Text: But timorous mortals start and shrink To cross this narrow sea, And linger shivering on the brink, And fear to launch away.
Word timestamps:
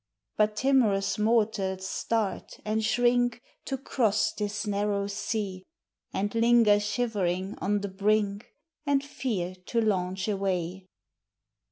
But 0.35 0.55
timorous 0.55 1.19
mortals 1.19 1.87
start 1.87 2.59
and 2.65 2.83
shrink 2.83 3.39
To 3.65 3.77
cross 3.77 4.33
this 4.33 4.65
narrow 4.65 5.05
sea, 5.05 5.63
And 6.11 6.33
linger 6.33 6.79
shivering 6.79 7.53
on 7.59 7.81
the 7.81 7.87
brink, 7.87 8.47
And 8.83 9.03
fear 9.03 9.53
to 9.67 9.79
launch 9.79 10.27
away. 10.27 10.87